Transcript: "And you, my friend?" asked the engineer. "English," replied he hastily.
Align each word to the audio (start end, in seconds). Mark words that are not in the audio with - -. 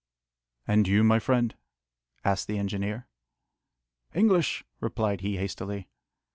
"And 0.67 0.87
you, 0.87 1.03
my 1.03 1.19
friend?" 1.19 1.53
asked 2.25 2.47
the 2.47 2.57
engineer. 2.57 3.07
"English," 4.15 4.65
replied 4.79 5.21
he 5.21 5.37
hastily. 5.37 5.89